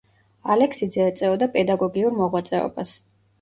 ალექსიძე 0.53 1.03
ეწეოდა 1.09 1.49
პედაგოგიურ 1.59 2.17
მოღვაწეობას. 2.23 2.97